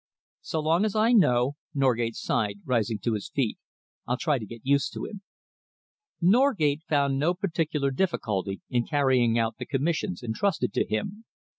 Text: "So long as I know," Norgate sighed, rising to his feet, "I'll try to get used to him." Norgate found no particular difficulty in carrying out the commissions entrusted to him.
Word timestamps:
"So 0.41 0.59
long 0.61 0.83
as 0.83 0.95
I 0.95 1.11
know," 1.11 1.57
Norgate 1.75 2.15
sighed, 2.15 2.61
rising 2.65 2.97
to 3.03 3.13
his 3.13 3.29
feet, 3.29 3.59
"I'll 4.07 4.17
try 4.17 4.39
to 4.39 4.47
get 4.47 4.61
used 4.65 4.93
to 4.95 5.05
him." 5.05 5.21
Norgate 6.19 6.81
found 6.89 7.19
no 7.19 7.35
particular 7.35 7.91
difficulty 7.91 8.61
in 8.67 8.87
carrying 8.87 9.37
out 9.37 9.57
the 9.59 9.65
commissions 9.67 10.23
entrusted 10.23 10.73
to 10.73 10.87
him. 10.87 11.25